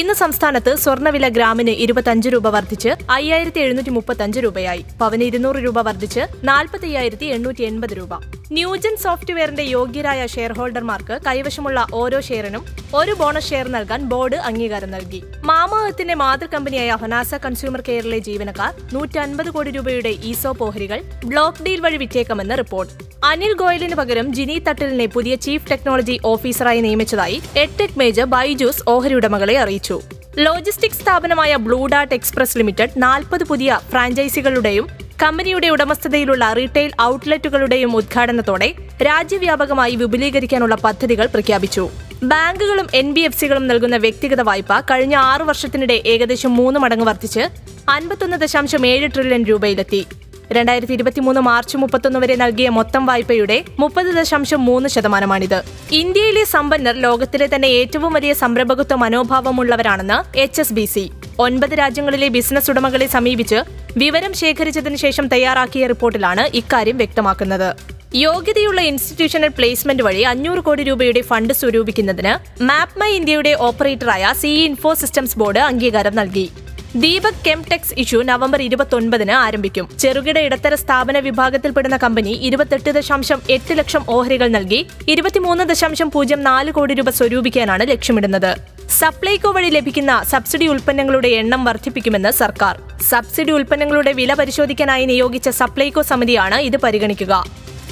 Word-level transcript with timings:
ഇന്ന് 0.00 0.14
സംസ്ഥാനത്ത് 0.14 0.76
സ്വർണവില 0.76 1.28
ഗ്രാമിന് 1.28 1.72
ഇരുപത്തഞ്ച് 1.84 2.28
രൂപ 2.28 2.48
വർദ്ധിച്ച് 2.48 2.90
അയ്യായിരത്തി 3.10 3.60
എഴുന്നൂറ്റി 3.60 3.90
മുപ്പത്തഞ്ച് 3.90 4.40
രൂപയായി. 4.40 4.84
പവന് 5.00 5.24
ഇരുന്നൂറ് 5.24 5.56
രൂപ 5.56 5.80
വർദ്ധിച്ച് 5.80 6.22
നാൽപ്പത്തി 6.44 6.86
അയ്യായിരത്തി 6.86 7.26
എണ്ണൂറ്റി 7.26 7.62
എൺപത് 7.62 7.92
രൂപ. 7.96 8.14
ന്യൂജൻ 8.56 8.96
സോഫ്റ്റ്വെയറിന്റെ 8.96 9.62
യോഗ്യരായ 9.62 10.26
ഷെയർ 10.26 10.52
ഹോൾഡർമാർക്ക് 10.52 11.18
കൈവശമുള്ള 11.26 11.86
ഓരോ 11.94 12.20
ഷെയറിനും 12.20 12.64
ഒരു 12.94 13.12
ബോണസ് 13.12 13.50
ഷെയർ 13.50 13.68
നൽകാൻ 13.68 14.00
ബോർഡ് 14.04 14.36
അംഗീകാരം 14.36 14.90
നൽകി. 14.90 15.20
മാമഹത്തിന്റെ 15.44 16.14
മാതൃ 16.14 16.46
കമ്പനിയായ 16.46 16.90
ഹൊനാസ 17.02 17.34
കൺസ്യൂമർ 17.34 17.80
കെയറിലെ 17.80 18.18
ജീവനക്കാർ 18.18 18.72
നൂറ്റി 18.92 19.18
അൻപത് 19.18 19.50
കോടി 19.50 19.70
രൂപയുടെ 19.70 20.08
ഈസോ 20.08 20.56
ഓഹരികൾ 20.60 21.02
ബ്ലോക്ക് 21.24 21.62
ഡീൽ 21.62 21.80
വഴി 21.80 21.96
വിറ്റേക്കുമെന്ന് 21.96 22.58
റിപ്പോർട്ട്. 22.58 22.92
അനിൽ 23.24 23.52
ഗോയലിന് 23.52 23.94
പകരം 23.94 24.34
ജിനി 24.34 24.58
തട്ടിലിനെ 24.58 25.06
പുതിയ 25.06 25.34
ചീഫ് 25.34 25.70
ടെക്നോളജി 25.70 26.20
ഓഫീസറായി 26.24 26.80
നിയമിച്ചതായി 26.80 27.42
എഡ്ടെക് 27.56 27.98
മേജർ 27.98 28.24
ബൈജൂസ് 28.24 28.82
ഓഹരി 28.88 29.14
ഉടമകളെ 29.14 29.58
അറിയിച്ചു. 29.58 30.00
ലോജിസ്റ്റിക്സ് 30.38 31.00
സ്ഥാപനമായ 31.00 31.56
ബ്ലൂ 31.56 31.86
ഡാർട്ട് 31.86 32.14
എക്സ്പ്രസ് 32.14 32.58
ലിമിറ്റഡ് 32.58 32.90
നാൽപ്പത് 32.96 33.44
പുതിയ 33.44 33.80
ഫ്രാഞ്ചൈസികളുടെയും 33.90 34.86
കമ്പനിയുടെ 35.22 35.68
ഉടമസ്ഥതയിലുള്ള 35.68 36.44
റീറ്റെയിൽ 36.58 36.92
ഔട്ട്ലെറ്റുകളുടെയും 37.00 37.90
ഉദ്ഘാടനത്തോടെ 37.98 38.68
രാജ്യവ്യാപകമായി 39.08 39.94
വിപുലീകരിക്കാനുള്ള 40.00 40.74
പദ്ധതികൾ 40.84 41.26
പ്രഖ്യാപിച്ചു. 41.34 41.84
ബാങ്കുകളും 42.22 42.88
എൻ 42.94 43.08
ബി 43.14 43.22
എഫ് 43.26 43.38
സികളും 43.40 43.64
നൽകുന്ന 43.68 43.96
വ്യക്തിഗത 43.96 44.40
വായ്പ 44.48 44.80
കഴിഞ്ഞ 44.90 45.14
ആറു 45.30 45.44
വർഷത്തിനിടെ 45.50 45.96
ഏകദേശം 46.12 46.52
മൂന്ന് 46.56 46.80
മടങ്ങ് 46.80 47.06
വർദ്ധിച്ച് 47.10 47.44
അൻപത്തൊന്ന് 47.94 48.36
ദശാംശം 48.36 48.82
ഏഴ് 48.86 49.08
ട്രില്യൺ 49.14 49.44
രൂപയിലെത്തി. 49.50 50.02
രണ്ടായിരത്തി 50.56 50.94
ഇരുപത്തിമൂന്ന് 50.98 51.40
മാർച്ച് 51.40 51.76
മുപ്പത്തൊന്ന് 51.82 52.18
വരെ 52.22 52.34
നൽകിയ 52.36 52.68
മൊത്തം 52.78 53.02
വായ്പയുടെ 53.06 53.58
മുപ്പത് 53.78 54.10
ദശാംശം 54.18 54.60
മൂന്ന് 54.68 54.88
ശതമാനമാണിത്. 54.94 55.58
ഇന്ത്യയിലെ 55.92 56.44
സമ്പന്നർ 56.54 56.96
ലോകത്തിലെ 57.06 57.46
തന്നെ 57.54 57.68
ഏറ്റവും 57.80 58.12
വലിയ 58.12 58.32
സംരംഭകത്വ 58.42 58.96
മനോഭാവമുള്ളവരാണെന്ന് 59.04 60.18
എച്ച് 60.38 60.60
എസ് 60.60 60.76
ബി 60.78 60.84
സി. 60.94 61.04
ഒൻപത് 61.38 61.74
രാജ്യങ്ങളിലെ 61.78 62.28
ബിസിനസ് 62.28 62.70
ഉടമകളെ 62.70 63.06
സമീപിച്ച് 63.06 63.60
വിവരം 64.00 64.32
ശേഖരിച്ചതിനു 64.40 64.98
ശേഷം 65.02 65.24
തയ്യാറാക്കിയ 65.32 65.86
റിപ്പോർട്ടിലാണ് 65.90 66.44
ഇക്കാര്യം 66.60 66.96
വ്യക്തമാക്കുന്നത്. 67.00 67.70
യോഗ്യതയുള്ള 68.26 68.80
ഇൻസ്റ്റിറ്റ്യൂഷണൽ 68.90 69.50
പ്ലേസ്മെന്റ് 69.58 70.02
വഴി 70.06 70.22
അഞ്ഞൂറ് 70.30 70.62
കോടി 70.66 70.82
രൂപയുടെ 70.88 71.22
ഫണ്ട് 71.30 71.52
സ്വരൂപിക്കുന്നതിന് 71.60 72.32
മാപ്പ് 72.68 72.98
മൈ 73.00 73.10
ഇന്ത്യയുടെ 73.18 73.52
ഓപ്പറേറ്ററായ 73.68 74.32
സി 74.40 74.52
ഇൻഫോ 74.68 74.92
സിസ്റ്റംസ് 75.02 75.38
ബോർഡ് 75.42 75.62
അംഗീകാരം 75.70 76.16
നൽകി. 76.20 76.46
ദീപക് 77.00 77.38
കെംടെക്സ് 77.44 77.94
ഇഷ്യൂ 78.02 78.22
നവംബർ 78.22 78.62
ഇരുപത്തൊൻപതിന് 78.62 79.32
ആരംഭിക്കും. 79.32 79.88
ചെറുകിട 80.00 80.38
ഇടത്തര 80.38 80.74
സ്ഥാപന 80.74 81.18
വിഭാഗത്തിൽപ്പെടുന്ന 81.18 81.96
കമ്പനി 81.96 82.32
ഇരുപത്തെട്ട് 82.48 82.90
ദശാംശം 82.96 83.38
എട്ട് 83.54 83.74
ലക്ഷം 83.78 84.02
ഓഹരികൾ 84.14 84.48
നൽകി 84.48 84.80
ഇരുപത്തിമൂന്ന് 85.08 85.64
ദശാംശം 85.70 86.10
പൂജ്യം 86.10 86.42
നാല് 86.42 86.70
കോടി 86.70 86.94
രൂപ 86.94 87.10
സ്വരൂപിക്കാനാണ് 87.10 87.84
ലക്ഷ്യമിടുന്നത്. 87.92 88.56
സപ്ലൈകോ 88.98 89.52
വഴി 89.52 89.70
ലഭിക്കുന്ന 89.76 90.22
സബ്സിഡി 90.32 90.66
ഉൽപ്പന്നങ്ങളുടെ 90.66 91.28
എണ്ണം 91.28 91.64
വർദ്ധിപ്പിക്കുമെന്ന് 91.64 92.30
സർക്കാർ. 92.30 92.76
സബ്സിഡി 93.10 93.50
ഉൽപ്പന്നങ്ങളുടെ 93.50 94.12
വില 94.12 94.34
പരിശോധിക്കാനായി 94.34 95.06
നിയോഗിച്ച 95.12 95.48
സപ്ലൈകോ 95.48 96.02
സമിതിയാണ് 96.02 96.54
ഇത് 96.54 96.76
പരിഗണിക്കുക. 96.76 97.32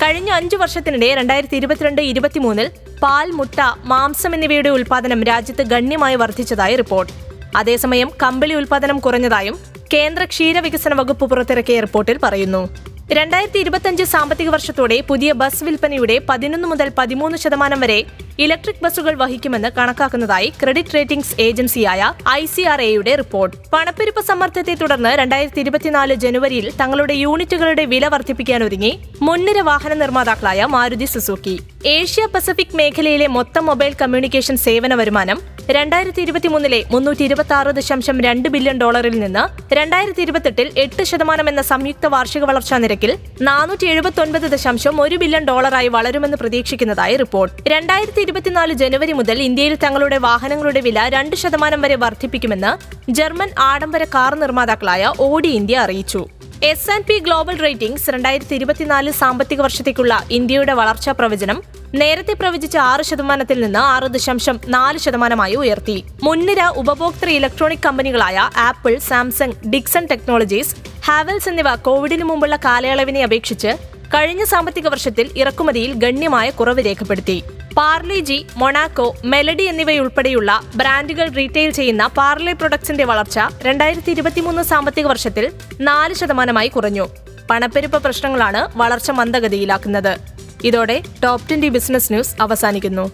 കഴിഞ്ഞ 0.03 0.31
അഞ്ചു 0.31 0.57
വർഷത്തിനിടെ 0.57 1.15
രണ്ടായിരത്തി 1.15 1.57
ഇരുപത്തിരണ്ട് 1.57 2.03
ഇരുപത്തിമൂന്നിൽ 2.03 2.71
പാൽ 3.03 3.31
മുട്ട 3.31 3.61
മാംസം 3.85 4.35
എന്നിവയുടെ 4.35 4.69
ഉൽപാദനം 4.69 5.25
രാജ്യത്ത് 5.25 5.63
ഗണ്യമായി 5.63 6.17
വർദ്ധിച്ചതായി 6.17 6.77
റിപ്പോർട്ട്. 6.77 7.30
അതേസമയം 7.57 8.11
കമ്പിളി 8.23 8.55
ഉൽപാദനം 8.55 8.99
കുറഞ്ഞതായും 8.99 9.59
കേന്ദ്ര 9.95 10.25
ക്ഷീരവികസന 10.25 10.95
വകുപ്പ് 10.95 11.31
പുറത്തിറക്കിയ 11.31 11.81
റിപ്പോർട്ടിൽ 11.81 12.19
പറയുന്നു. 12.23 12.69
രണ്ടായിരത്തി 13.13 13.59
ഇരുപത്തിയഞ്ച് 13.59 14.05
സാമ്പത്തിക 14.05 14.49
വർഷത്തോടെ 14.49 15.01
പുതിയ 15.01 15.33
ബസ് 15.33 15.65
വിൽപ്പനയുടെ 15.65 16.19
പതിനൊന്ന് 16.29 16.69
മുതൽ 16.69 16.93
പതിമൂന്ന് 16.99 17.39
ശതമാനം 17.39 17.81
വരെ 17.81 18.05
ഇലക്ട്രിക് 18.45 18.83
ബസ്സുകൾ 18.85 19.15
വഹിക്കുമെന്ന് 19.15 19.69
കണക്കാക്കുന്നതായി 19.79 20.49
ക്രെഡിറ്റ് 20.61 20.95
റേറ്റിംഗ്സ് 20.97 21.35
ഏജൻസിയായ 21.47 22.03
ഐ 22.37 22.43
സി 22.53 22.63
ആർ 22.73 22.81
എയുടെ 22.87 23.15
റിപ്പോർട്ട്. 23.21 23.57
പണപ്പെരുപ്പ 23.73 24.21
സമ്മർദ്ദത്തെ 24.29 24.75
തുടർന്ന് 24.83 25.11
രണ്ടായിരത്തി 25.21 25.61
ഇരുപത്തിനാല് 25.65 26.15
ജനുവരിയിൽ 26.25 26.67
തങ്ങളുടെ 26.81 27.15
യൂണിറ്റുകളുടെ 27.25 27.85
വില 27.85 28.07
വർദ്ധിപ്പിക്കാനൊരുങ്ങി 28.15 28.93
മുൻനിര 29.23 29.61
വാഹന 29.71 29.95
നിർമ്മാതാക്കളായ 29.95 30.65
മാരുതി 30.77 31.09
സുസുക്കി. 31.15 31.57
ഏഷ്യ 31.97 32.25
പസഫിക് 32.35 32.77
മേഖലയിലെ 32.81 33.27
മൊത്തം 33.37 33.67
മൊബൈൽ 33.67 33.93
കമ്മ്യൂണിക്കേഷൻ 34.03 34.57
സേവന 34.67 34.95
വരുമാനം 34.95 35.39
രണ്ടായിരത്തി 35.77 36.21
ഇരുപത്തിമൂന്നിലെ 36.27 36.79
മുന്നൂറ്റി 36.93 37.25
ഇരുപത്തി 37.25 37.55
ആറ് 37.55 37.71
ദശാംശം 37.77 38.17
രണ്ട് 38.27 38.47
ബില്യൺ 38.55 38.77
ഡോളറിൽ 38.79 39.15
നിന്ന് 39.21 39.45
രണ്ടായിരത്തി 39.75 40.23
ഇരുപത്തെട്ടിൽ 40.23 40.69
എട്ട് 40.85 41.03
ശതമാനം 41.11 41.49
എന്ന 41.49 41.63
സംയുക്ത 41.63 42.07
വാർഷിക 42.07 42.45
വളർച്ചാ 42.51 42.79
നിരക്കിൽ 42.79 43.13
നാനൂറ്റി 43.49 43.87
എഴുപത്തി 43.87 44.21
ഒൻപത് 44.21 44.47
ദശാംശം 44.55 44.97
ഒരു 45.01 45.17
ബില്യൺ 45.17 45.45
ഡോളറായി 45.45 45.89
വളരുമെന്ന് 45.89 46.37
പ്രതീക്ഷിക്കുന്നതായി 46.37 47.17
റിപ്പോർട്ട്. 47.17 47.55
രണ്ടായിരത്തി 47.69 48.21
ഇരുപത്തിനാല് 48.31 48.73
ജനുവരി 48.81 49.13
മുതൽ 49.21 49.39
ഇന്ത്യയിൽ 49.43 49.75
തങ്ങളുടെ 49.85 50.19
വാഹനങ്ങളുടെ 50.25 50.81
വില 50.81 51.09
രണ്ട് 51.15 51.37
ശതമാനം 51.37 51.81
വരെ 51.85 51.97
വർദ്ധിപ്പിക്കുമെന്ന് 52.03 52.73
ജർമ്മൻ 53.11 53.51
ആഡംബര 53.71 54.05
കാർ 54.15 54.35
നിർമ്മാതാക്കളായ 54.43 55.13
ഓഡി 55.29 55.51
ഇന്ത്യ 55.61 55.79
അറിയിച്ചു. 55.85 56.21
S 56.71 56.91
and 56.95 57.07
P 57.09 57.17
global 57.27 57.57
ratings 57.65 58.11
രണ്ടായിരത്തി 58.11 58.55
ഇരുപത്തിനാല് 58.55 59.11
സാമ്പത്തിക 59.21 59.61
വർഷത്തേക്കുള്ള 59.67 60.15
ഇന്ത്യയുടെ 60.39 60.73
വളർച്ചാ 60.81 61.13
പ്രവചനം 61.19 61.59
നേരത്തെ 62.01 62.35
പ്രവചിച്ച 62.41 62.77
ആറ് 62.89 63.05
ശതമാനത്തിൽ 63.11 63.59
നിന്ന് 63.65 63.81
ആറ് 63.93 64.09
ദശാംശം 64.15 64.57
നാല് 64.75 64.99
ശതമാനമായി 65.05 65.55
ഉയർത്തി. 65.63 65.97
മുൻനിര 66.23 66.63
ഉപഭോക്തൃ 66.83 67.31
electronic 67.39 67.85
കമ്പനികളായ 67.87 68.37
Apple 68.69 68.95
Samsung 69.11 69.57
Dixon 69.75 70.05
technologies 70.11 70.77
Havells 71.07 71.49
എന്നിവ 71.49 71.71
കോവിഡിന് 71.89 72.27
മുമ്പുള്ള 72.31 72.59
കാലയളവിനെ 72.67 73.23
അപേക്ഷിച്ച് 73.29 73.73
കഴിഞ്ഞ 74.15 74.45
സാമ്പത്തിക 74.53 74.89
വർഷത്തിൽ 74.89 75.27
ഇറക്കുമതിയിൽ 75.37 75.91
ഗണ്യമായ 76.05 76.51
കുറവ് 76.51 76.85
രേഖപ്പെടുത്തി. 76.87 77.39
പാർലെ 77.77 78.21
ജി 78.21 78.47
മൊണാക്കോ 78.57 79.17
മെലഡി 79.25 79.63
എന്നിവയുൾപ്പെടെയുള്ള 79.63 80.63
ബ്രാൻഡുകൾ 80.77 81.33
റീറ്റെയിൽ 81.33 81.71
ചെയ്യുന്ന 81.71 82.07
പാർലെ 82.07 82.53
പ്രൊഡക്ട്സിന്റെ 82.53 83.05
വളർച്ച 83.05 83.41
രണ്ടായിരത്തി 83.63 84.11
ഇരുപത്തിമൂന്ന് 84.11 84.63
സാമ്പത്തിക 84.63 85.07
വർഷത്തിൽ 85.07 85.53
നാല് 85.81 86.15
ശതമാനമായി 86.15 86.69
കുറഞ്ഞു. 86.69 87.09
പണപ്പെരുപ്പ 87.51 87.97
പ്രശ്നങ്ങളാണ് 87.97 88.79
വളർച്ച 88.79 89.11
മന്ദഗതിയിലാക്കുന്നത്. 89.11 90.19
ഇതോടെ 90.65 91.03
ടോപ് 91.25 91.49
ട്വന്റി 91.49 91.69
ബിസിനസ് 91.69 92.13
ന്യൂസ് 92.13 92.35
അവസാനിക്കുന്നു. 92.41 93.11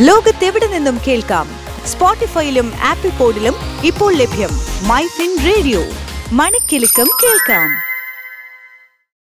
ലോകത്തെവിടെ 0.00 0.66
നിന്നും 0.66 1.00
കേൾക്കാം? 1.08 1.48
സ്പോട്ടിഫൈയിലും 1.86 2.72
ആപ്പിൾ 2.82 3.10
പോഡിലും 3.10 3.54
ഇപ്പോൾ 3.84 4.14
ലഭ്യം 4.14 4.50
മൈ 4.88 5.06
ഫിൻ 5.06 5.36
റേഡിയോ. 5.44 5.84
മണിക്കെലക്കം 6.32 7.10
കേൾക്കാം. 7.22 7.83